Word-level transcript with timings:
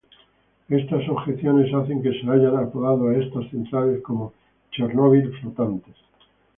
Estas 0.69 1.07
objeciones 1.09 1.71
hacen 1.75 2.01
que 2.01 2.09
se 2.19 2.27
haya 2.27 2.59
apodado 2.59 3.09
a 3.09 3.17
estas 3.17 3.47
centrales 3.51 4.01
como 4.01 4.33
"Chernobyl 4.71 5.31
flotantes". 5.41 5.95